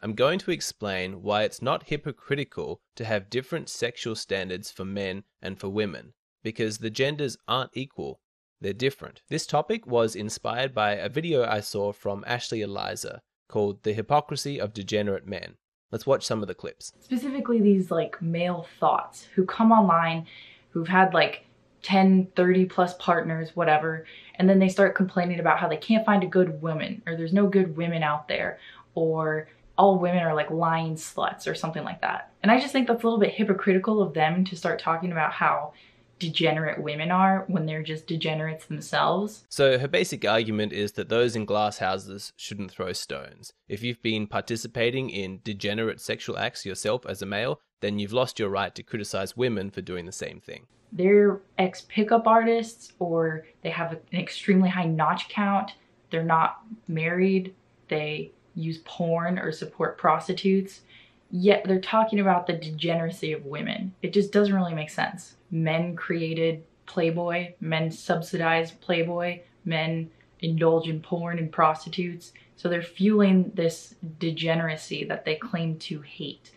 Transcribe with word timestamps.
I'm 0.00 0.14
going 0.14 0.38
to 0.40 0.52
explain 0.52 1.22
why 1.22 1.42
it's 1.42 1.60
not 1.60 1.88
hypocritical 1.88 2.80
to 2.94 3.04
have 3.04 3.30
different 3.30 3.68
sexual 3.68 4.14
standards 4.14 4.70
for 4.70 4.84
men 4.84 5.24
and 5.42 5.58
for 5.58 5.68
women, 5.68 6.12
because 6.42 6.78
the 6.78 6.90
genders 6.90 7.36
aren't 7.48 7.70
equal, 7.74 8.20
they're 8.60 8.72
different. 8.72 9.22
This 9.28 9.46
topic 9.46 9.86
was 9.86 10.14
inspired 10.14 10.72
by 10.72 10.92
a 10.92 11.08
video 11.08 11.44
I 11.44 11.60
saw 11.60 11.92
from 11.92 12.24
Ashley 12.28 12.62
Eliza 12.62 13.22
called 13.48 13.82
The 13.82 13.92
Hypocrisy 13.92 14.60
of 14.60 14.72
Degenerate 14.72 15.26
Men. 15.26 15.56
Let's 15.90 16.06
watch 16.06 16.24
some 16.24 16.42
of 16.42 16.48
the 16.48 16.54
clips. 16.54 16.92
Specifically, 17.00 17.60
these 17.60 17.90
like 17.90 18.20
male 18.22 18.66
thoughts 18.78 19.24
who 19.34 19.44
come 19.44 19.72
online 19.72 20.26
who've 20.70 20.86
had 20.86 21.12
like 21.12 21.44
10, 21.82 22.28
30 22.36 22.66
plus 22.66 22.94
partners, 22.94 23.56
whatever, 23.56 24.04
and 24.36 24.48
then 24.48 24.58
they 24.58 24.68
start 24.68 24.94
complaining 24.94 25.40
about 25.40 25.58
how 25.58 25.66
they 25.66 25.76
can't 25.76 26.06
find 26.06 26.22
a 26.22 26.26
good 26.26 26.62
woman 26.62 27.02
or 27.06 27.16
there's 27.16 27.32
no 27.32 27.46
good 27.48 27.76
women 27.76 28.02
out 28.02 28.28
there 28.28 28.58
or 28.94 29.48
all 29.78 29.98
women 29.98 30.22
are 30.24 30.34
like 30.34 30.50
lying 30.50 30.96
sluts 30.96 31.46
or 31.46 31.54
something 31.54 31.84
like 31.84 32.02
that. 32.02 32.32
And 32.42 32.50
I 32.50 32.60
just 32.60 32.72
think 32.72 32.88
that's 32.88 33.02
a 33.02 33.06
little 33.06 33.20
bit 33.20 33.34
hypocritical 33.34 34.02
of 34.02 34.12
them 34.12 34.44
to 34.46 34.56
start 34.56 34.80
talking 34.80 35.12
about 35.12 35.32
how 35.32 35.72
degenerate 36.18 36.82
women 36.82 37.12
are 37.12 37.44
when 37.46 37.64
they're 37.64 37.84
just 37.84 38.08
degenerates 38.08 38.66
themselves. 38.66 39.44
So 39.48 39.78
her 39.78 39.86
basic 39.86 40.24
argument 40.24 40.72
is 40.72 40.92
that 40.92 41.08
those 41.08 41.36
in 41.36 41.44
glass 41.44 41.78
houses 41.78 42.32
shouldn't 42.36 42.72
throw 42.72 42.92
stones. 42.92 43.52
If 43.68 43.84
you've 43.84 44.02
been 44.02 44.26
participating 44.26 45.10
in 45.10 45.40
degenerate 45.44 46.00
sexual 46.00 46.36
acts 46.36 46.66
yourself 46.66 47.06
as 47.06 47.22
a 47.22 47.26
male, 47.26 47.60
then 47.80 48.00
you've 48.00 48.12
lost 48.12 48.40
your 48.40 48.48
right 48.48 48.74
to 48.74 48.82
criticize 48.82 49.36
women 49.36 49.70
for 49.70 49.80
doing 49.80 50.06
the 50.06 50.12
same 50.12 50.40
thing. 50.40 50.66
They're 50.90 51.40
ex 51.58 51.82
pickup 51.82 52.26
artists 52.26 52.94
or 52.98 53.46
they 53.62 53.70
have 53.70 53.92
an 53.92 54.00
extremely 54.12 54.70
high 54.70 54.86
notch 54.86 55.28
count. 55.28 55.72
They're 56.10 56.24
not 56.24 56.62
married. 56.88 57.54
They 57.88 58.32
use 58.58 58.80
porn 58.84 59.38
or 59.38 59.52
support 59.52 59.98
prostitutes. 59.98 60.80
Yet 61.30 61.64
they're 61.64 61.80
talking 61.80 62.20
about 62.20 62.46
the 62.46 62.54
degeneracy 62.54 63.32
of 63.32 63.44
women. 63.46 63.94
It 64.02 64.12
just 64.12 64.32
doesn't 64.32 64.54
really 64.54 64.74
make 64.74 64.90
sense. 64.90 65.36
Men 65.50 65.94
created 65.94 66.64
Playboy, 66.86 67.54
men 67.60 67.90
subsidized 67.90 68.80
Playboy, 68.80 69.40
men 69.64 70.10
indulge 70.40 70.88
in 70.88 71.00
porn 71.00 71.38
and 71.38 71.52
prostitutes. 71.52 72.32
So 72.56 72.68
they're 72.68 72.82
fueling 72.82 73.52
this 73.54 73.94
degeneracy 74.18 75.04
that 75.04 75.24
they 75.24 75.36
claim 75.36 75.78
to 75.80 76.00
hate 76.00 76.50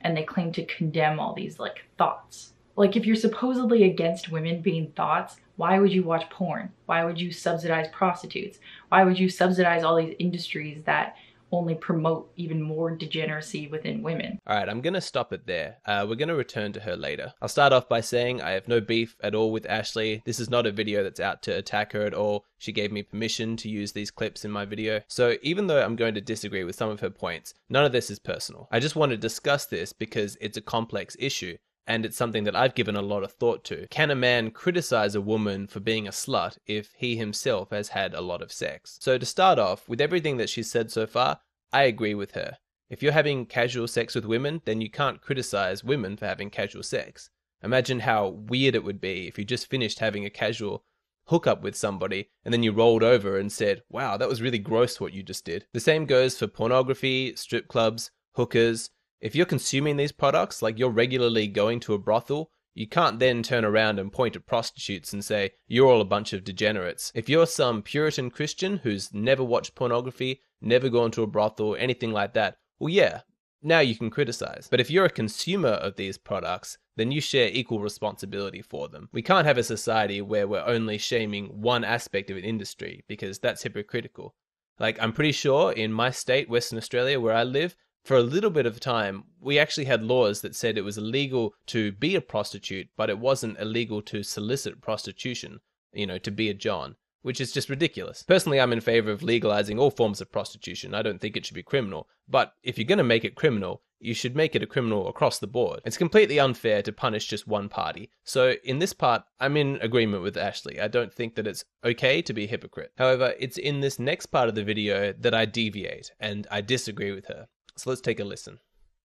and 0.00 0.16
they 0.16 0.24
claim 0.24 0.52
to 0.52 0.64
condemn 0.66 1.18
all 1.18 1.34
these 1.34 1.58
like 1.58 1.84
thoughts. 1.96 2.52
Like 2.76 2.96
if 2.96 3.06
you're 3.06 3.16
supposedly 3.16 3.84
against 3.84 4.30
women 4.30 4.60
being 4.60 4.90
thoughts, 4.92 5.36
why 5.56 5.78
would 5.78 5.92
you 5.92 6.02
watch 6.02 6.28
porn? 6.28 6.70
Why 6.84 7.04
would 7.04 7.18
you 7.18 7.32
subsidize 7.32 7.88
prostitutes? 7.92 8.58
Why 8.90 9.04
would 9.04 9.18
you 9.18 9.30
subsidize 9.30 9.82
all 9.82 9.96
these 9.96 10.14
industries 10.18 10.82
that 10.84 11.16
only 11.52 11.74
promote 11.74 12.30
even 12.36 12.60
more 12.60 12.90
degeneracy 12.90 13.66
within 13.68 14.02
women. 14.02 14.38
All 14.46 14.56
right, 14.56 14.68
I'm 14.68 14.80
going 14.80 14.94
to 14.94 15.00
stop 15.00 15.32
it 15.32 15.46
there. 15.46 15.78
Uh, 15.86 16.06
we're 16.08 16.16
going 16.16 16.28
to 16.28 16.34
return 16.34 16.72
to 16.72 16.80
her 16.80 16.96
later. 16.96 17.32
I'll 17.40 17.48
start 17.48 17.72
off 17.72 17.88
by 17.88 18.00
saying 18.00 18.42
I 18.42 18.50
have 18.50 18.68
no 18.68 18.80
beef 18.80 19.16
at 19.22 19.34
all 19.34 19.52
with 19.52 19.66
Ashley. 19.66 20.22
This 20.24 20.40
is 20.40 20.50
not 20.50 20.66
a 20.66 20.72
video 20.72 21.02
that's 21.02 21.20
out 21.20 21.42
to 21.44 21.52
attack 21.56 21.92
her 21.92 22.02
at 22.02 22.14
all. 22.14 22.44
She 22.58 22.72
gave 22.72 22.92
me 22.92 23.02
permission 23.02 23.56
to 23.58 23.68
use 23.68 23.92
these 23.92 24.10
clips 24.10 24.44
in 24.44 24.50
my 24.50 24.64
video. 24.64 25.00
So 25.08 25.36
even 25.42 25.66
though 25.66 25.82
I'm 25.82 25.96
going 25.96 26.14
to 26.14 26.20
disagree 26.20 26.64
with 26.64 26.76
some 26.76 26.90
of 26.90 27.00
her 27.00 27.10
points, 27.10 27.54
none 27.68 27.84
of 27.84 27.92
this 27.92 28.10
is 28.10 28.18
personal. 28.18 28.68
I 28.70 28.80
just 28.80 28.96
want 28.96 29.10
to 29.10 29.16
discuss 29.16 29.66
this 29.66 29.92
because 29.92 30.36
it's 30.40 30.56
a 30.56 30.62
complex 30.62 31.16
issue 31.18 31.56
and 31.86 32.04
it's 32.04 32.16
something 32.16 32.44
that 32.44 32.56
I've 32.56 32.74
given 32.74 32.96
a 32.96 33.02
lot 33.02 33.22
of 33.22 33.32
thought 33.32 33.64
to. 33.64 33.86
Can 33.88 34.10
a 34.10 34.14
man 34.16 34.50
criticize 34.50 35.14
a 35.14 35.20
woman 35.20 35.66
for 35.66 35.80
being 35.80 36.06
a 36.06 36.10
slut 36.10 36.58
if 36.66 36.94
he 36.96 37.16
himself 37.16 37.70
has 37.70 37.88
had 37.90 38.14
a 38.14 38.20
lot 38.20 38.42
of 38.42 38.52
sex? 38.52 38.98
So, 39.00 39.18
to 39.18 39.26
start 39.26 39.58
off, 39.58 39.88
with 39.88 40.00
everything 40.00 40.36
that 40.38 40.50
she's 40.50 40.70
said 40.70 40.90
so 40.90 41.06
far, 41.06 41.40
I 41.72 41.84
agree 41.84 42.14
with 42.14 42.32
her. 42.32 42.58
If 42.88 43.02
you're 43.02 43.12
having 43.12 43.46
casual 43.46 43.88
sex 43.88 44.14
with 44.14 44.24
women, 44.24 44.62
then 44.64 44.80
you 44.80 44.90
can't 44.90 45.20
criticize 45.20 45.82
women 45.82 46.16
for 46.16 46.26
having 46.26 46.50
casual 46.50 46.82
sex. 46.82 47.30
Imagine 47.62 48.00
how 48.00 48.28
weird 48.28 48.74
it 48.74 48.84
would 48.84 49.00
be 49.00 49.26
if 49.26 49.38
you 49.38 49.44
just 49.44 49.68
finished 49.68 49.98
having 49.98 50.24
a 50.24 50.30
casual 50.30 50.84
hookup 51.26 51.62
with 51.62 51.74
somebody 51.74 52.30
and 52.44 52.54
then 52.54 52.62
you 52.62 52.72
rolled 52.72 53.02
over 53.02 53.38
and 53.38 53.50
said, 53.50 53.82
wow, 53.88 54.16
that 54.16 54.28
was 54.28 54.42
really 54.42 54.58
gross 54.58 55.00
what 55.00 55.12
you 55.12 55.22
just 55.22 55.44
did. 55.44 55.66
The 55.72 55.80
same 55.80 56.06
goes 56.06 56.38
for 56.38 56.46
pornography, 56.46 57.34
strip 57.34 57.66
clubs, 57.66 58.10
hookers, 58.36 58.90
if 59.20 59.34
you're 59.34 59.46
consuming 59.46 59.96
these 59.96 60.12
products, 60.12 60.62
like 60.62 60.78
you're 60.78 60.90
regularly 60.90 61.46
going 61.46 61.80
to 61.80 61.94
a 61.94 61.98
brothel, 61.98 62.50
you 62.74 62.86
can't 62.86 63.18
then 63.18 63.42
turn 63.42 63.64
around 63.64 63.98
and 63.98 64.12
point 64.12 64.36
at 64.36 64.46
prostitutes 64.46 65.12
and 65.12 65.24
say, 65.24 65.52
you're 65.66 65.88
all 65.88 66.02
a 66.02 66.04
bunch 66.04 66.34
of 66.34 66.44
degenerates. 66.44 67.10
If 67.14 67.28
you're 67.28 67.46
some 67.46 67.82
Puritan 67.82 68.30
Christian 68.30 68.78
who's 68.78 69.14
never 69.14 69.42
watched 69.42 69.74
pornography, 69.74 70.42
never 70.60 70.90
gone 70.90 71.10
to 71.12 71.22
a 71.22 71.26
brothel, 71.26 71.74
anything 71.76 72.12
like 72.12 72.34
that, 72.34 72.58
well, 72.78 72.90
yeah, 72.90 73.22
now 73.62 73.80
you 73.80 73.96
can 73.96 74.10
criticize. 74.10 74.68
But 74.70 74.80
if 74.80 74.90
you're 74.90 75.06
a 75.06 75.10
consumer 75.10 75.70
of 75.70 75.96
these 75.96 76.18
products, 76.18 76.76
then 76.96 77.10
you 77.10 77.20
share 77.22 77.48
equal 77.48 77.80
responsibility 77.80 78.60
for 78.60 78.88
them. 78.88 79.08
We 79.12 79.22
can't 79.22 79.46
have 79.46 79.58
a 79.58 79.62
society 79.62 80.20
where 80.20 80.46
we're 80.46 80.64
only 80.64 80.98
shaming 80.98 81.46
one 81.46 81.82
aspect 81.84 82.30
of 82.30 82.36
an 82.36 82.44
industry 82.44 83.04
because 83.08 83.38
that's 83.38 83.62
hypocritical. 83.62 84.34
Like, 84.78 84.98
I'm 85.00 85.14
pretty 85.14 85.32
sure 85.32 85.72
in 85.72 85.92
my 85.92 86.10
state, 86.10 86.50
Western 86.50 86.76
Australia, 86.76 87.18
where 87.18 87.34
I 87.34 87.44
live, 87.44 87.74
for 88.06 88.16
a 88.16 88.22
little 88.22 88.50
bit 88.50 88.66
of 88.66 88.78
time, 88.78 89.24
we 89.40 89.58
actually 89.58 89.86
had 89.86 90.04
laws 90.04 90.40
that 90.40 90.54
said 90.54 90.78
it 90.78 90.82
was 90.82 90.96
illegal 90.96 91.54
to 91.66 91.90
be 91.90 92.14
a 92.14 92.20
prostitute, 92.20 92.88
but 92.96 93.10
it 93.10 93.18
wasn't 93.18 93.58
illegal 93.58 94.00
to 94.02 94.22
solicit 94.22 94.80
prostitution, 94.80 95.58
you 95.92 96.06
know, 96.06 96.18
to 96.18 96.30
be 96.30 96.48
a 96.48 96.54
John, 96.54 96.94
which 97.22 97.40
is 97.40 97.50
just 97.50 97.68
ridiculous. 97.68 98.22
Personally, 98.22 98.60
I'm 98.60 98.72
in 98.72 98.80
favor 98.80 99.10
of 99.10 99.24
legalizing 99.24 99.80
all 99.80 99.90
forms 99.90 100.20
of 100.20 100.30
prostitution. 100.30 100.94
I 100.94 101.02
don't 101.02 101.20
think 101.20 101.36
it 101.36 101.44
should 101.44 101.56
be 101.56 101.64
criminal. 101.64 102.08
But 102.28 102.52
if 102.62 102.78
you're 102.78 102.86
going 102.86 102.98
to 102.98 103.04
make 103.04 103.24
it 103.24 103.34
criminal, 103.34 103.82
you 103.98 104.14
should 104.14 104.36
make 104.36 104.54
it 104.54 104.62
a 104.62 104.66
criminal 104.66 105.08
across 105.08 105.40
the 105.40 105.48
board. 105.48 105.80
It's 105.84 105.96
completely 105.96 106.38
unfair 106.38 106.82
to 106.82 106.92
punish 106.92 107.26
just 107.26 107.48
one 107.48 107.68
party. 107.68 108.10
So, 108.22 108.54
in 108.62 108.78
this 108.78 108.92
part, 108.92 109.24
I'm 109.40 109.56
in 109.56 109.78
agreement 109.80 110.22
with 110.22 110.36
Ashley. 110.36 110.80
I 110.80 110.86
don't 110.86 111.12
think 111.12 111.34
that 111.34 111.46
it's 111.46 111.64
okay 111.82 112.22
to 112.22 112.32
be 112.32 112.44
a 112.44 112.48
hypocrite. 112.48 112.92
However, 112.98 113.34
it's 113.40 113.58
in 113.58 113.80
this 113.80 113.98
next 113.98 114.26
part 114.26 114.48
of 114.48 114.54
the 114.54 114.62
video 114.62 115.12
that 115.12 115.34
I 115.34 115.44
deviate 115.44 116.12
and 116.20 116.46
I 116.52 116.60
disagree 116.60 117.10
with 117.10 117.26
her. 117.26 117.48
So 117.76 117.90
let's 117.90 118.00
take 118.00 118.20
a 118.20 118.24
listen. 118.24 118.58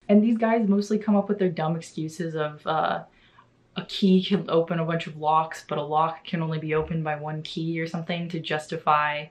And 0.08 0.22
these 0.22 0.38
guys 0.38 0.68
mostly 0.68 0.98
come 0.98 1.16
up 1.16 1.28
with 1.28 1.38
their 1.38 1.48
dumb 1.48 1.76
excuses 1.76 2.34
of 2.34 2.66
uh, 2.66 3.04
a 3.76 3.84
key 3.86 4.22
can 4.22 4.48
open 4.48 4.78
a 4.78 4.84
bunch 4.84 5.06
of 5.06 5.16
locks, 5.16 5.64
but 5.68 5.78
a 5.78 5.82
lock 5.82 6.24
can 6.24 6.42
only 6.42 6.58
be 6.58 6.74
opened 6.74 7.04
by 7.04 7.16
one 7.16 7.42
key 7.42 7.80
or 7.80 7.86
something 7.86 8.28
to 8.30 8.40
justify 8.40 9.26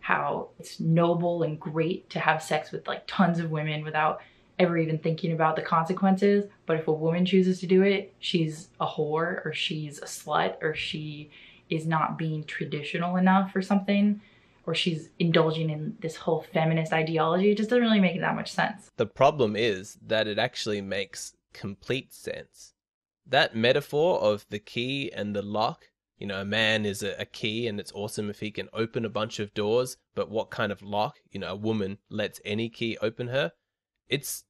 how 0.00 0.48
it's 0.58 0.80
noble 0.80 1.42
and 1.42 1.60
great 1.60 2.08
to 2.10 2.18
have 2.18 2.42
sex 2.42 2.72
with 2.72 2.88
like 2.88 3.06
tons 3.06 3.38
of 3.38 3.50
women 3.50 3.84
without 3.84 4.20
ever 4.58 4.76
even 4.76 4.98
thinking 4.98 5.32
about 5.32 5.56
the 5.56 5.62
consequences. 5.62 6.44
But 6.66 6.78
if 6.78 6.88
a 6.88 6.92
woman 6.92 7.24
chooses 7.24 7.60
to 7.60 7.66
do 7.66 7.82
it, 7.82 8.14
she's 8.18 8.68
a 8.80 8.86
whore 8.86 9.44
or 9.44 9.52
she's 9.54 9.98
a 9.98 10.06
slut 10.06 10.56
or 10.62 10.74
she 10.74 11.30
is 11.68 11.86
not 11.86 12.18
being 12.18 12.44
traditional 12.44 13.16
enough 13.16 13.54
or 13.54 13.62
something 13.62 14.20
or 14.66 14.74
she's 14.74 15.10
indulging 15.18 15.70
in 15.70 15.96
this 16.00 16.16
whole 16.16 16.44
feminist 16.52 16.92
ideology. 16.92 17.50
It 17.50 17.56
just 17.56 17.70
doesn't 17.70 17.82
really 17.82 18.00
make 18.00 18.20
that 18.20 18.34
much 18.34 18.52
sense. 18.52 18.90
The 18.96 19.06
problem 19.06 19.56
is 19.56 19.98
that 20.06 20.26
it 20.26 20.38
actually 20.38 20.80
makes 20.80 21.34
complete 21.52 22.12
sense. 22.12 22.74
That 23.26 23.54
metaphor 23.54 24.20
of 24.20 24.46
the 24.50 24.58
key 24.58 25.10
and 25.12 25.34
the 25.34 25.42
lock, 25.42 25.86
you 26.18 26.26
know, 26.26 26.40
a 26.40 26.44
man 26.44 26.84
is 26.84 27.02
a, 27.02 27.14
a 27.20 27.24
key 27.24 27.66
and 27.66 27.80
it's 27.80 27.92
awesome 27.94 28.28
if 28.28 28.40
he 28.40 28.50
can 28.50 28.68
open 28.72 29.04
a 29.04 29.10
bunch 29.10 29.38
of 29.38 29.54
doors, 29.54 29.96
but 30.14 30.30
what 30.30 30.50
kind 30.50 30.72
of 30.72 30.82
lock? 30.82 31.16
You 31.30 31.40
know, 31.40 31.52
a 31.52 31.56
woman 31.56 31.98
lets 32.08 32.40
any 32.44 32.68
key 32.68 32.98
open 33.00 33.28
her. 33.28 33.52
It's 34.08 34.44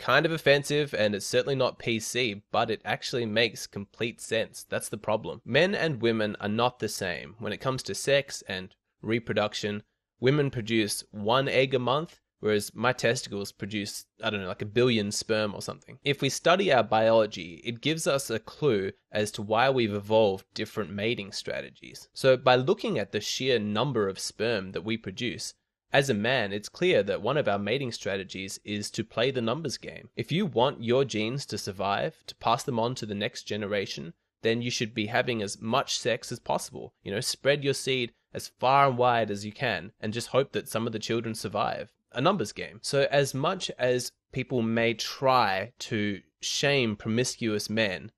kind 0.00 0.24
of 0.24 0.32
offensive 0.32 0.94
and 0.94 1.14
it's 1.14 1.26
certainly 1.26 1.54
not 1.54 1.78
PC, 1.78 2.42
but 2.50 2.70
it 2.70 2.80
actually 2.84 3.26
makes 3.26 3.66
complete 3.66 4.20
sense. 4.20 4.64
That's 4.68 4.88
the 4.88 4.96
problem. 4.96 5.42
Men 5.44 5.74
and 5.74 6.00
women 6.00 6.36
are 6.40 6.48
not 6.48 6.78
the 6.78 6.88
same 6.88 7.36
when 7.38 7.52
it 7.52 7.60
comes 7.60 7.82
to 7.84 7.94
sex 7.94 8.42
and 8.48 8.74
reproduction, 9.02 9.82
women 10.20 10.50
produce 10.50 11.04
one 11.10 11.48
egg 11.48 11.74
a 11.74 11.78
month, 11.78 12.20
whereas 12.40 12.74
my 12.74 12.92
testicles 12.92 13.52
produce, 13.52 14.06
I 14.22 14.30
don't 14.30 14.40
know, 14.40 14.48
like 14.48 14.62
a 14.62 14.66
billion 14.66 15.12
sperm 15.12 15.54
or 15.54 15.62
something. 15.62 15.98
If 16.04 16.22
we 16.22 16.28
study 16.28 16.72
our 16.72 16.82
biology, 16.82 17.60
it 17.64 17.80
gives 17.80 18.06
us 18.06 18.30
a 18.30 18.38
clue 18.38 18.92
as 19.12 19.30
to 19.32 19.42
why 19.42 19.70
we've 19.70 19.94
evolved 19.94 20.46
different 20.54 20.90
mating 20.90 21.32
strategies. 21.32 22.08
So, 22.12 22.36
by 22.36 22.56
looking 22.56 22.98
at 22.98 23.12
the 23.12 23.20
sheer 23.20 23.58
number 23.58 24.08
of 24.08 24.18
sperm 24.18 24.72
that 24.72 24.84
we 24.84 24.96
produce, 24.96 25.54
as 25.92 26.08
a 26.08 26.14
man, 26.14 26.52
it's 26.52 26.68
clear 26.68 27.02
that 27.02 27.20
one 27.20 27.36
of 27.36 27.48
our 27.48 27.58
mating 27.58 27.90
strategies 27.90 28.60
is 28.64 28.92
to 28.92 29.02
play 29.02 29.32
the 29.32 29.40
numbers 29.40 29.76
game. 29.76 30.08
If 30.14 30.30
you 30.30 30.46
want 30.46 30.84
your 30.84 31.04
genes 31.04 31.44
to 31.46 31.58
survive, 31.58 32.22
to 32.28 32.34
pass 32.36 32.62
them 32.62 32.78
on 32.78 32.94
to 32.96 33.06
the 33.06 33.14
next 33.14 33.42
generation, 33.42 34.14
then 34.42 34.62
you 34.62 34.70
should 34.70 34.94
be 34.94 35.06
having 35.06 35.42
as 35.42 35.60
much 35.60 35.98
sex 35.98 36.30
as 36.30 36.38
possible. 36.38 36.94
You 37.02 37.12
know, 37.12 37.20
spread 37.20 37.64
your 37.64 37.74
seed 37.74 38.12
as 38.32 38.48
far 38.58 38.88
and 38.88 38.98
wide 38.98 39.30
as 39.30 39.44
you 39.44 39.52
can 39.52 39.92
and 40.00 40.12
just 40.12 40.28
hope 40.28 40.52
that 40.52 40.68
some 40.68 40.86
of 40.86 40.92
the 40.92 40.98
children 40.98 41.34
survive. 41.34 41.92
A 42.12 42.20
numbers 42.20 42.52
game. 42.52 42.80
So, 42.82 43.06
as 43.10 43.34
much 43.34 43.70
as 43.78 44.12
people 44.32 44.62
may 44.62 44.94
try 44.94 45.72
to 45.78 46.20
shame 46.40 46.96
promiscuous 46.96 47.70
men, 47.70 48.10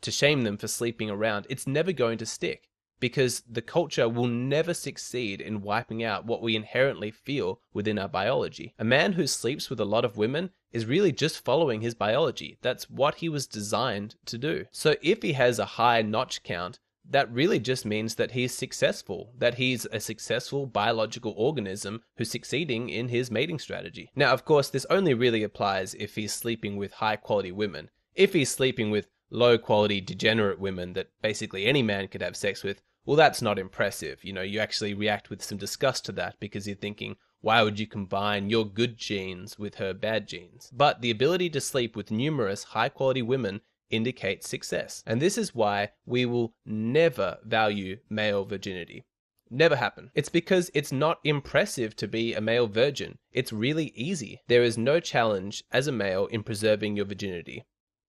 to 0.00 0.10
shame 0.10 0.42
them 0.44 0.56
for 0.56 0.68
sleeping 0.68 1.10
around, 1.10 1.46
it's 1.50 1.66
never 1.66 1.92
going 1.92 2.18
to 2.18 2.26
stick 2.26 2.68
because 3.00 3.42
the 3.48 3.62
culture 3.62 4.08
will 4.08 4.26
never 4.26 4.74
succeed 4.74 5.40
in 5.40 5.62
wiping 5.62 6.02
out 6.02 6.24
what 6.24 6.42
we 6.42 6.56
inherently 6.56 7.10
feel 7.10 7.60
within 7.72 7.98
our 7.98 8.08
biology. 8.08 8.74
A 8.78 8.84
man 8.84 9.12
who 9.12 9.26
sleeps 9.26 9.70
with 9.70 9.80
a 9.80 9.84
lot 9.84 10.04
of 10.04 10.16
women 10.16 10.50
is 10.72 10.86
really 10.86 11.12
just 11.12 11.44
following 11.44 11.80
his 11.80 11.94
biology. 11.94 12.58
That's 12.60 12.90
what 12.90 13.16
he 13.16 13.28
was 13.28 13.46
designed 13.46 14.16
to 14.26 14.38
do. 14.38 14.64
So 14.70 14.96
if 15.00 15.22
he 15.22 15.32
has 15.34 15.58
a 15.58 15.64
high 15.64 16.02
notch 16.02 16.42
count, 16.42 16.80
that 17.10 17.32
really 17.32 17.58
just 17.58 17.86
means 17.86 18.16
that 18.16 18.32
he's 18.32 18.54
successful, 18.54 19.32
that 19.38 19.54
he's 19.54 19.86
a 19.86 20.00
successful 20.00 20.66
biological 20.66 21.34
organism 21.36 22.02
who's 22.16 22.30
succeeding 22.30 22.88
in 22.88 23.08
his 23.08 23.30
mating 23.30 23.58
strategy. 23.58 24.10
Now, 24.14 24.32
of 24.32 24.44
course, 24.44 24.68
this 24.68 24.86
only 24.90 25.14
really 25.14 25.42
applies 25.42 25.94
if 25.94 26.14
he's 26.14 26.32
sleeping 26.32 26.76
with 26.76 26.92
high 26.94 27.16
quality 27.16 27.52
women. 27.52 27.90
If 28.14 28.32
he's 28.32 28.50
sleeping 28.50 28.90
with 28.90 29.08
low 29.30 29.58
quality 29.58 30.00
degenerate 30.00 30.58
women 30.58 30.92
that 30.94 31.10
basically 31.22 31.66
any 31.66 31.82
man 31.82 32.08
could 32.08 32.22
have 32.22 32.36
sex 32.36 32.62
with, 32.62 32.82
well, 33.04 33.16
that's 33.16 33.40
not 33.40 33.58
impressive. 33.58 34.22
You 34.22 34.34
know, 34.34 34.42
you 34.42 34.60
actually 34.60 34.92
react 34.92 35.30
with 35.30 35.42
some 35.42 35.56
disgust 35.56 36.04
to 36.06 36.12
that 36.12 36.38
because 36.40 36.66
you're 36.66 36.76
thinking, 36.76 37.16
why 37.40 37.62
would 37.62 37.78
you 37.78 37.86
combine 37.86 38.50
your 38.50 38.66
good 38.66 38.98
genes 38.98 39.58
with 39.58 39.76
her 39.76 39.94
bad 39.94 40.26
genes? 40.26 40.70
But 40.74 41.00
the 41.00 41.10
ability 41.10 41.48
to 41.50 41.60
sleep 41.60 41.96
with 41.96 42.10
numerous 42.10 42.64
high 42.64 42.88
quality 42.90 43.22
women 43.22 43.62
indicates 43.90 44.48
success. 44.48 45.02
And 45.06 45.20
this 45.20 45.38
is 45.38 45.54
why 45.54 45.90
we 46.06 46.26
will 46.26 46.54
never 46.64 47.38
value 47.44 47.98
male 48.08 48.44
virginity. 48.44 49.04
Never 49.50 49.76
happen. 49.76 50.10
It's 50.14 50.28
because 50.28 50.70
it's 50.74 50.92
not 50.92 51.20
impressive 51.24 51.96
to 51.96 52.08
be 52.08 52.34
a 52.34 52.40
male 52.40 52.66
virgin. 52.66 53.18
It's 53.32 53.52
really 53.52 53.92
easy. 53.94 54.40
There 54.46 54.62
is 54.62 54.76
no 54.76 55.00
challenge 55.00 55.64
as 55.72 55.86
a 55.86 55.92
male 55.92 56.26
in 56.26 56.42
preserving 56.42 56.96
your 56.96 57.06
virginity. 57.06 57.64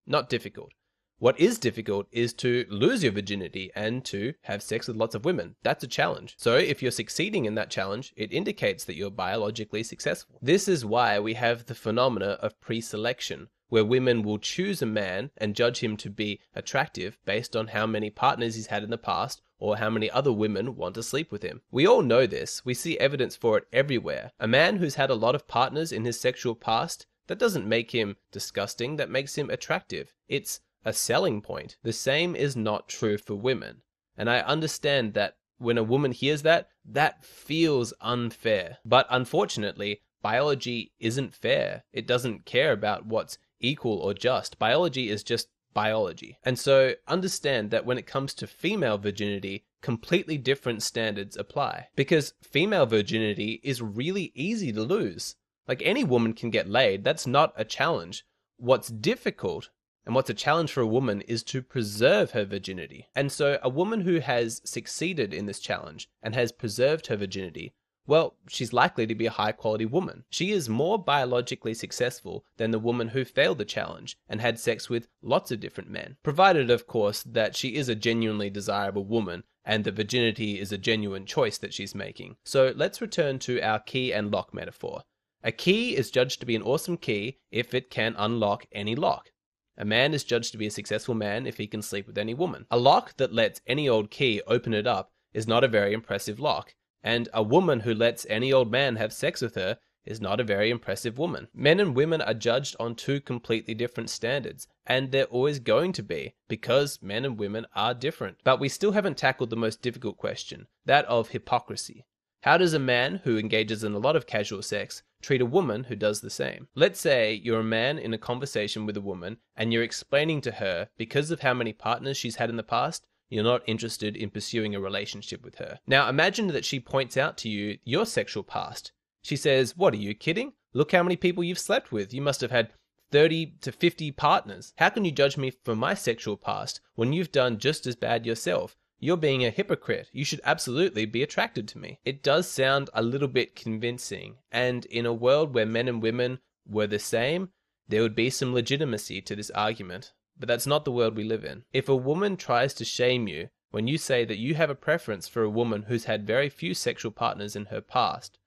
Not 0.06 0.28
difficult. 0.28 0.70
What 1.18 1.38
is 1.38 1.58
difficult 1.58 2.06
is 2.12 2.32
to 2.34 2.64
lose 2.70 3.02
your 3.02 3.12
virginity 3.12 3.70
and 3.74 4.02
to 4.06 4.32
have 4.44 4.62
sex 4.62 4.88
with 4.88 4.96
lots 4.96 5.14
of 5.14 5.26
women. 5.26 5.54
That's 5.62 5.84
a 5.84 5.86
challenge. 5.86 6.34
So 6.38 6.56
if 6.56 6.80
you're 6.80 6.90
succeeding 6.90 7.44
in 7.44 7.56
that 7.56 7.70
challenge, 7.70 8.14
it 8.16 8.32
indicates 8.32 8.86
that 8.86 8.96
you're 8.96 9.10
biologically 9.10 9.82
successful. 9.82 10.38
This 10.40 10.66
is 10.66 10.82
why 10.82 11.20
we 11.20 11.34
have 11.34 11.66
the 11.66 11.74
phenomena 11.74 12.38
of 12.40 12.58
pre-selection, 12.60 13.48
where 13.70 13.84
women 13.84 14.22
will 14.22 14.38
choose 14.38 14.82
a 14.82 14.86
man 14.86 15.30
and 15.38 15.56
judge 15.56 15.78
him 15.78 15.96
to 15.96 16.10
be 16.10 16.38
attractive 16.54 17.16
based 17.24 17.56
on 17.56 17.68
how 17.68 17.86
many 17.86 18.10
partners 18.10 18.54
he's 18.54 18.66
had 18.66 18.84
in 18.84 18.90
the 18.90 18.98
past 18.98 19.40
or 19.58 19.78
how 19.78 19.88
many 19.88 20.10
other 20.10 20.32
women 20.32 20.76
want 20.76 20.94
to 20.94 21.02
sleep 21.02 21.32
with 21.32 21.42
him. 21.42 21.62
We 21.70 21.86
all 21.86 22.02
know 22.02 22.26
this. 22.26 22.64
We 22.64 22.74
see 22.74 22.98
evidence 22.98 23.36
for 23.36 23.58
it 23.58 23.64
everywhere. 23.72 24.32
A 24.38 24.48
man 24.48 24.76
who's 24.76 24.94
had 24.96 25.10
a 25.10 25.14
lot 25.14 25.34
of 25.34 25.48
partners 25.48 25.92
in 25.92 26.04
his 26.04 26.20
sexual 26.20 26.54
past, 26.54 27.06
that 27.28 27.38
doesn't 27.38 27.68
make 27.68 27.92
him 27.92 28.16
disgusting, 28.32 28.96
that 28.96 29.08
makes 29.08 29.36
him 29.36 29.50
attractive. 29.50 30.12
It's 30.28 30.60
a 30.84 30.92
selling 30.92 31.40
point. 31.42 31.76
The 31.82 31.92
same 31.92 32.34
is 32.34 32.56
not 32.56 32.88
true 32.88 33.18
for 33.18 33.36
women. 33.36 33.82
And 34.16 34.28
I 34.28 34.40
understand 34.40 35.14
that 35.14 35.36
when 35.58 35.78
a 35.78 35.84
woman 35.84 36.12
hears 36.12 36.42
that, 36.42 36.68
that 36.84 37.24
feels 37.24 37.92
unfair. 38.00 38.78
But 38.84 39.06
unfortunately, 39.10 40.00
biology 40.22 40.92
isn't 40.98 41.34
fair. 41.34 41.84
It 41.92 42.06
doesn't 42.06 42.46
care 42.46 42.72
about 42.72 43.06
what's 43.06 43.38
equal 43.60 43.98
or 43.98 44.14
just. 44.14 44.58
Biology 44.58 45.08
is 45.08 45.22
just 45.22 45.48
biology. 45.72 46.38
And 46.42 46.58
so 46.58 46.94
understand 47.06 47.70
that 47.70 47.86
when 47.86 47.98
it 47.98 48.06
comes 48.06 48.34
to 48.34 48.46
female 48.46 48.98
virginity, 48.98 49.64
completely 49.82 50.36
different 50.36 50.82
standards 50.82 51.36
apply. 51.36 51.88
Because 51.96 52.34
female 52.42 52.86
virginity 52.86 53.60
is 53.62 53.80
really 53.82 54.32
easy 54.34 54.72
to 54.72 54.82
lose. 54.82 55.36
Like 55.68 55.82
any 55.84 56.04
woman 56.04 56.32
can 56.32 56.50
get 56.50 56.68
laid, 56.68 57.04
that's 57.04 57.26
not 57.26 57.52
a 57.56 57.64
challenge. 57.64 58.24
What's 58.56 58.88
difficult 58.88 59.70
and 60.06 60.14
what's 60.14 60.30
a 60.30 60.34
challenge 60.34 60.72
for 60.72 60.80
a 60.80 60.86
woman 60.86 61.20
is 61.22 61.42
to 61.44 61.62
preserve 61.62 62.32
her 62.32 62.44
virginity. 62.44 63.08
And 63.14 63.30
so, 63.30 63.58
a 63.62 63.68
woman 63.68 64.00
who 64.00 64.18
has 64.18 64.60
succeeded 64.64 65.32
in 65.32 65.46
this 65.46 65.60
challenge 65.60 66.08
and 66.22 66.34
has 66.34 66.52
preserved 66.52 67.06
her 67.08 67.16
virginity, 67.16 67.74
well, 68.10 68.34
she's 68.48 68.72
likely 68.72 69.06
to 69.06 69.14
be 69.14 69.26
a 69.26 69.30
high 69.30 69.52
quality 69.52 69.86
woman. 69.86 70.24
She 70.30 70.50
is 70.50 70.68
more 70.68 70.98
biologically 70.98 71.74
successful 71.74 72.44
than 72.56 72.72
the 72.72 72.80
woman 72.80 73.08
who 73.08 73.24
failed 73.24 73.58
the 73.58 73.64
challenge 73.64 74.18
and 74.28 74.40
had 74.40 74.58
sex 74.58 74.90
with 74.90 75.06
lots 75.22 75.52
of 75.52 75.60
different 75.60 75.90
men. 75.90 76.16
Provided, 76.24 76.72
of 76.72 76.88
course, 76.88 77.22
that 77.22 77.54
she 77.54 77.76
is 77.76 77.88
a 77.88 77.94
genuinely 77.94 78.50
desirable 78.50 79.04
woman 79.04 79.44
and 79.64 79.84
the 79.84 79.92
virginity 79.92 80.58
is 80.58 80.72
a 80.72 80.76
genuine 80.78 81.24
choice 81.24 81.56
that 81.58 81.72
she's 81.72 81.94
making. 81.94 82.34
So, 82.44 82.72
let's 82.74 83.00
return 83.00 83.38
to 83.40 83.60
our 83.60 83.78
key 83.78 84.12
and 84.12 84.32
lock 84.32 84.52
metaphor. 84.52 85.02
A 85.44 85.52
key 85.52 85.96
is 85.96 86.10
judged 86.10 86.40
to 86.40 86.46
be 86.46 86.56
an 86.56 86.62
awesome 86.62 86.96
key 86.96 87.38
if 87.52 87.74
it 87.74 87.90
can 87.90 88.16
unlock 88.18 88.66
any 88.72 88.96
lock. 88.96 89.30
A 89.78 89.84
man 89.84 90.14
is 90.14 90.24
judged 90.24 90.50
to 90.50 90.58
be 90.58 90.66
a 90.66 90.72
successful 90.72 91.14
man 91.14 91.46
if 91.46 91.58
he 91.58 91.68
can 91.68 91.80
sleep 91.80 92.08
with 92.08 92.18
any 92.18 92.34
woman. 92.34 92.66
A 92.72 92.76
lock 92.76 93.16
that 93.18 93.32
lets 93.32 93.60
any 93.68 93.88
old 93.88 94.10
key 94.10 94.42
open 94.48 94.74
it 94.74 94.88
up 94.88 95.12
is 95.32 95.46
not 95.46 95.62
a 95.62 95.68
very 95.68 95.92
impressive 95.92 96.40
lock, 96.40 96.74
and 97.02 97.28
a 97.32 97.42
woman 97.42 97.80
who 97.80 97.94
lets 97.94 98.26
any 98.28 98.52
old 98.52 98.70
man 98.70 98.96
have 98.96 99.12
sex 99.12 99.40
with 99.40 99.54
her 99.54 99.78
is 100.04 100.20
not 100.20 100.40
a 100.40 100.44
very 100.44 100.70
impressive 100.70 101.18
woman. 101.18 101.48
Men 101.54 101.78
and 101.78 101.94
women 101.94 102.22
are 102.22 102.34
judged 102.34 102.74
on 102.80 102.94
two 102.94 103.20
completely 103.20 103.74
different 103.74 104.10
standards, 104.10 104.66
and 104.86 105.12
they're 105.12 105.24
always 105.24 105.58
going 105.58 105.92
to 105.92 106.02
be, 106.02 106.34
because 106.48 107.02
men 107.02 107.24
and 107.24 107.38
women 107.38 107.66
are 107.74 107.94
different. 107.94 108.38
But 108.42 108.60
we 108.60 108.68
still 108.68 108.92
haven't 108.92 109.18
tackled 109.18 109.50
the 109.50 109.56
most 109.56 109.82
difficult 109.82 110.16
question, 110.16 110.66
that 110.86 111.04
of 111.04 111.28
hypocrisy. 111.28 112.06
How 112.42 112.56
does 112.56 112.72
a 112.72 112.78
man 112.78 113.20
who 113.24 113.36
engages 113.36 113.84
in 113.84 113.92
a 113.92 113.98
lot 113.98 114.16
of 114.16 114.26
casual 114.26 114.62
sex 114.62 115.02
treat 115.20 115.42
a 115.42 115.46
woman 115.46 115.84
who 115.84 115.96
does 115.96 116.22
the 116.22 116.30
same? 116.30 116.68
Let's 116.74 116.98
say 116.98 117.34
you're 117.34 117.60
a 117.60 117.64
man 117.64 117.98
in 117.98 118.14
a 118.14 118.18
conversation 118.18 118.86
with 118.86 118.96
a 118.96 119.02
woman 119.02 119.36
and 119.54 119.72
you're 119.74 119.82
explaining 119.82 120.40
to 120.42 120.52
her 120.52 120.88
because 120.96 121.30
of 121.30 121.40
how 121.40 121.52
many 121.52 121.74
partners 121.74 122.16
she's 122.16 122.36
had 122.36 122.48
in 122.48 122.56
the 122.56 122.62
past, 122.62 123.04
you're 123.30 123.44
not 123.44 123.62
interested 123.66 124.16
in 124.16 124.28
pursuing 124.28 124.74
a 124.74 124.80
relationship 124.80 125.42
with 125.42 125.56
her. 125.56 125.78
Now 125.86 126.08
imagine 126.08 126.48
that 126.48 126.64
she 126.64 126.80
points 126.80 127.16
out 127.16 127.38
to 127.38 127.48
you 127.48 127.78
your 127.84 128.04
sexual 128.04 128.42
past. 128.42 128.92
She 129.22 129.36
says, 129.36 129.76
What 129.76 129.94
are 129.94 129.98
you 129.98 130.14
kidding? 130.14 130.52
Look 130.72 130.92
how 130.92 131.02
many 131.02 131.16
people 131.16 131.42
you've 131.42 131.58
slept 131.58 131.92
with. 131.92 132.12
You 132.12 132.20
must 132.20 132.40
have 132.42 132.50
had 132.50 132.72
30 133.10 133.54
to 133.62 133.72
50 133.72 134.12
partners. 134.12 134.72
How 134.78 134.90
can 134.90 135.04
you 135.04 135.12
judge 135.12 135.36
me 135.36 135.50
for 135.50 135.74
my 135.74 135.94
sexual 135.94 136.36
past 136.36 136.80
when 136.94 137.12
you've 137.12 137.32
done 137.32 137.58
just 137.58 137.86
as 137.86 137.96
bad 137.96 138.26
yourself? 138.26 138.76
You're 138.98 139.16
being 139.16 139.44
a 139.44 139.50
hypocrite. 139.50 140.10
You 140.12 140.24
should 140.24 140.42
absolutely 140.44 141.06
be 141.06 141.22
attracted 141.22 141.66
to 141.68 141.78
me. 141.78 141.98
It 142.04 142.22
does 142.22 142.46
sound 142.46 142.90
a 142.92 143.02
little 143.02 143.28
bit 143.28 143.56
convincing, 143.56 144.36
and 144.52 144.84
in 144.86 145.06
a 145.06 145.12
world 145.12 145.54
where 145.54 145.64
men 145.64 145.88
and 145.88 146.02
women 146.02 146.40
were 146.68 146.86
the 146.86 146.98
same, 146.98 147.48
there 147.88 148.02
would 148.02 148.14
be 148.14 148.30
some 148.30 148.52
legitimacy 148.52 149.22
to 149.22 149.34
this 149.34 149.50
argument. 149.50 150.12
But 150.40 150.48
that's 150.48 150.66
not 150.66 150.86
the 150.86 150.92
world 150.92 151.16
we 151.16 151.24
live 151.24 151.44
in. 151.44 151.64
If 151.72 151.88
a 151.88 151.94
woman 151.94 152.38
tries 152.38 152.72
to 152.74 152.84
shame 152.84 153.28
you 153.28 153.50
when 153.70 153.86
you 153.86 153.98
say 153.98 154.24
that 154.24 154.38
you 154.38 154.54
have 154.54 154.70
a 154.70 154.74
preference 154.74 155.28
for 155.28 155.42
a 155.42 155.50
woman 155.50 155.82
who's 155.82 156.06
had 156.06 156.26
very 156.26 156.48
few 156.48 156.72
sexual 156.72 157.12
partners 157.12 157.54
in 157.54 157.66
her 157.66 157.82
past, 157.82 158.38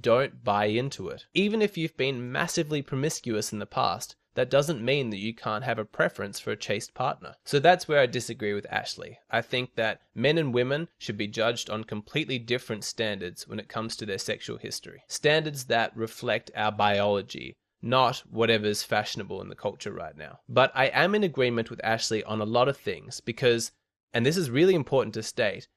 don't 0.00 0.42
buy 0.42 0.64
into 0.64 1.08
it. 1.08 1.26
Even 1.34 1.60
if 1.60 1.76
you've 1.76 1.96
been 1.98 2.32
massively 2.32 2.80
promiscuous 2.80 3.52
in 3.52 3.58
the 3.58 3.66
past, 3.66 4.16
that 4.34 4.48
doesn't 4.48 4.82
mean 4.82 5.10
that 5.10 5.18
you 5.18 5.34
can't 5.34 5.64
have 5.64 5.78
a 5.78 5.84
preference 5.84 6.40
for 6.40 6.52
a 6.52 6.56
chaste 6.56 6.94
partner. 6.94 7.34
So 7.44 7.58
that's 7.58 7.86
where 7.86 8.00
I 8.00 8.06
disagree 8.06 8.54
with 8.54 8.66
Ashley. 8.70 9.18
I 9.30 9.42
think 9.42 9.74
that 9.74 10.00
men 10.14 10.38
and 10.38 10.54
women 10.54 10.88
should 10.96 11.18
be 11.18 11.26
judged 11.26 11.68
on 11.68 11.84
completely 11.84 12.38
different 12.38 12.84
standards 12.84 13.46
when 13.46 13.60
it 13.60 13.68
comes 13.68 13.94
to 13.96 14.06
their 14.06 14.16
sexual 14.16 14.56
history. 14.56 15.02
Standards 15.06 15.64
that 15.64 15.94
reflect 15.94 16.50
our 16.56 16.72
biology, 16.72 17.54
not 17.82 18.18
whatever's 18.30 18.82
fashionable 18.82 19.42
in 19.42 19.48
the 19.48 19.54
culture 19.54 19.92
right 19.92 20.16
now. 20.16 20.38
But 20.48 20.70
I 20.74 20.86
am 20.86 21.14
in 21.14 21.24
agreement 21.24 21.68
with 21.68 21.84
Ashley 21.84 22.22
on 22.24 22.40
a 22.40 22.46
lot 22.46 22.68
of 22.68 22.76
things 22.76 23.20
because, 23.20 23.72
and 24.12 24.24
this 24.24 24.36
is 24.36 24.50
really 24.50 24.74
important 24.74 25.14
to 25.14 25.22
state, 25.22 25.68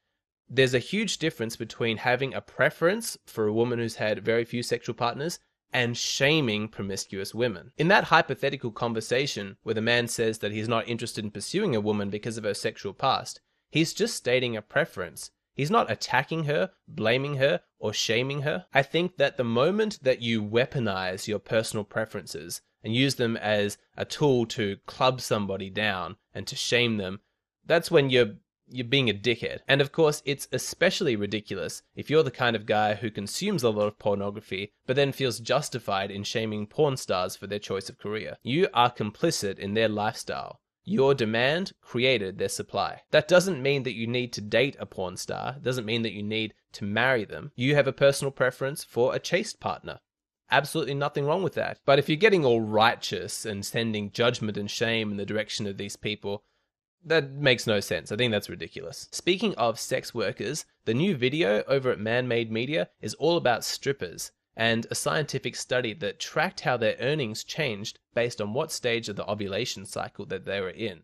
there's 0.48 0.74
a 0.74 0.78
huge 0.78 1.18
difference 1.18 1.56
between 1.56 1.96
having 1.96 2.32
a 2.32 2.40
preference 2.40 3.18
for 3.26 3.46
a 3.46 3.52
woman 3.52 3.80
who's 3.80 3.96
had 3.96 4.24
very 4.24 4.44
few 4.44 4.62
sexual 4.62 4.94
partners 4.94 5.40
and 5.72 5.96
shaming 5.96 6.68
promiscuous 6.68 7.34
women. 7.34 7.72
In 7.76 7.88
that 7.88 8.04
hypothetical 8.04 8.70
conversation 8.70 9.56
where 9.64 9.74
the 9.74 9.80
man 9.80 10.06
says 10.06 10.38
that 10.38 10.52
he's 10.52 10.68
not 10.68 10.88
interested 10.88 11.24
in 11.24 11.32
pursuing 11.32 11.74
a 11.74 11.80
woman 11.80 12.08
because 12.08 12.38
of 12.38 12.44
her 12.44 12.54
sexual 12.54 12.94
past, 12.94 13.40
he's 13.68 13.92
just 13.92 14.14
stating 14.14 14.56
a 14.56 14.62
preference. 14.62 15.32
He's 15.56 15.70
not 15.70 15.90
attacking 15.90 16.44
her, 16.44 16.70
blaming 16.86 17.36
her, 17.36 17.62
or 17.78 17.94
shaming 17.94 18.42
her. 18.42 18.66
I 18.74 18.82
think 18.82 19.16
that 19.16 19.38
the 19.38 19.44
moment 19.44 19.98
that 20.02 20.20
you 20.20 20.42
weaponize 20.42 21.26
your 21.26 21.38
personal 21.38 21.82
preferences 21.82 22.60
and 22.84 22.94
use 22.94 23.14
them 23.14 23.36
as 23.38 23.78
a 23.96 24.04
tool 24.04 24.44
to 24.46 24.76
club 24.86 25.20
somebody 25.20 25.70
down 25.70 26.16
and 26.34 26.46
to 26.46 26.54
shame 26.54 26.98
them, 26.98 27.20
that's 27.64 27.90
when 27.90 28.10
you're 28.10 28.34
you're 28.68 28.84
being 28.84 29.08
a 29.08 29.14
dickhead. 29.14 29.60
And 29.68 29.80
of 29.80 29.92
course, 29.92 30.22
it's 30.24 30.48
especially 30.52 31.14
ridiculous 31.14 31.82
if 31.94 32.10
you're 32.10 32.24
the 32.24 32.30
kind 32.32 32.56
of 32.56 32.66
guy 32.66 32.94
who 32.94 33.10
consumes 33.10 33.62
a 33.62 33.70
lot 33.70 33.86
of 33.86 33.98
pornography, 33.98 34.72
but 34.86 34.96
then 34.96 35.12
feels 35.12 35.38
justified 35.38 36.10
in 36.10 36.24
shaming 36.24 36.66
porn 36.66 36.96
stars 36.96 37.36
for 37.36 37.46
their 37.46 37.60
choice 37.60 37.88
of 37.88 37.98
career. 37.98 38.38
You 38.42 38.68
are 38.74 38.90
complicit 38.92 39.58
in 39.58 39.74
their 39.74 39.88
lifestyle. 39.88 40.60
Your 40.88 41.14
demand 41.14 41.72
created 41.82 42.38
their 42.38 42.48
supply. 42.48 43.02
That 43.10 43.26
doesn't 43.26 43.60
mean 43.60 43.82
that 43.82 43.96
you 43.96 44.06
need 44.06 44.32
to 44.34 44.40
date 44.40 44.76
a 44.78 44.86
porn 44.86 45.16
star, 45.16 45.56
doesn't 45.60 45.84
mean 45.84 46.02
that 46.02 46.12
you 46.12 46.22
need 46.22 46.54
to 46.74 46.84
marry 46.84 47.24
them. 47.24 47.50
You 47.56 47.74
have 47.74 47.88
a 47.88 47.92
personal 47.92 48.30
preference 48.30 48.84
for 48.84 49.12
a 49.12 49.18
chaste 49.18 49.58
partner. 49.58 49.98
Absolutely 50.48 50.94
nothing 50.94 51.24
wrong 51.26 51.42
with 51.42 51.54
that. 51.54 51.80
But 51.84 51.98
if 51.98 52.08
you're 52.08 52.16
getting 52.16 52.44
all 52.44 52.60
righteous 52.60 53.44
and 53.44 53.66
sending 53.66 54.12
judgment 54.12 54.56
and 54.56 54.70
shame 54.70 55.10
in 55.10 55.16
the 55.16 55.26
direction 55.26 55.66
of 55.66 55.76
these 55.76 55.96
people, 55.96 56.44
That 57.04 57.30
makes 57.30 57.68
no 57.68 57.78
sense. 57.78 58.10
I 58.10 58.16
think 58.16 58.32
that's 58.32 58.50
ridiculous. 58.50 59.08
Speaking 59.12 59.54
of 59.54 59.78
sex 59.78 60.12
workers, 60.12 60.66
the 60.86 60.94
new 60.94 61.16
video 61.16 61.62
over 61.68 61.90
at 61.90 62.00
Man 62.00 62.26
Made 62.26 62.50
Media 62.50 62.88
is 63.00 63.14
all 63.14 63.36
about 63.36 63.62
strippers 63.64 64.32
and 64.56 64.86
a 64.90 64.94
scientific 64.94 65.54
study 65.54 65.92
that 65.94 66.18
tracked 66.18 66.60
how 66.60 66.76
their 66.76 66.96
earnings 67.00 67.44
changed 67.44 67.98
based 68.14 68.40
on 68.40 68.54
what 68.54 68.72
stage 68.72 69.08
of 69.08 69.16
the 69.16 69.30
ovulation 69.30 69.84
cycle 69.84 70.24
that 70.26 70.44
they 70.44 70.60
were 70.60 70.70
in. 70.70 71.02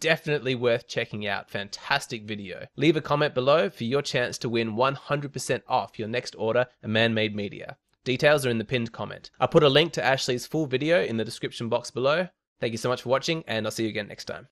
Definitely 0.00 0.54
worth 0.54 0.88
checking 0.88 1.26
out. 1.26 1.50
Fantastic 1.50 2.24
video. 2.24 2.66
Leave 2.76 2.96
a 2.96 3.00
comment 3.00 3.34
below 3.34 3.70
for 3.70 3.84
your 3.84 4.02
chance 4.02 4.36
to 4.38 4.48
win 4.48 4.72
100% 4.74 5.62
off 5.68 5.98
your 5.98 6.08
next 6.08 6.34
order 6.36 6.66
at 6.82 6.90
Man 6.90 7.14
Made 7.14 7.36
Media. 7.36 7.76
Details 8.04 8.44
are 8.44 8.50
in 8.50 8.58
the 8.58 8.64
pinned 8.64 8.90
comment. 8.90 9.30
I'll 9.38 9.46
put 9.46 9.62
a 9.62 9.68
link 9.68 9.92
to 9.92 10.04
Ashley's 10.04 10.46
full 10.46 10.66
video 10.66 11.04
in 11.04 11.18
the 11.18 11.24
description 11.24 11.68
box 11.68 11.92
below. 11.92 12.28
Thank 12.60 12.72
you 12.72 12.78
so 12.78 12.88
much 12.88 13.02
for 13.02 13.10
watching, 13.10 13.44
and 13.46 13.64
I'll 13.64 13.70
see 13.70 13.84
you 13.84 13.90
again 13.90 14.08
next 14.08 14.24
time. 14.24 14.48